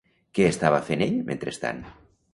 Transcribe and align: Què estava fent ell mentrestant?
Què 0.37 0.47
estava 0.53 0.79
fent 0.89 1.05
ell 1.07 1.21
mentrestant? 1.31 1.89